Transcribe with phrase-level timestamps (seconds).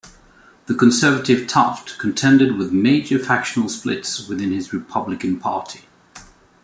[0.65, 5.81] The conservative Taft contended with major factional splits within his Republican Party.